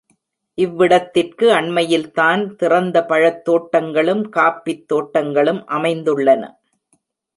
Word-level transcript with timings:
இவ்விடத்திற்கு 0.57 1.51
அண்மையில்தான் 1.51 2.41
சிறந்த 2.57 3.05
பழத் 3.05 3.45
தோட்டங்களும் 3.45 4.23
காஃபித் 4.31 4.85
தோட்டங்களும் 4.87 5.61
அமைந்துள்ளன. 5.67 6.43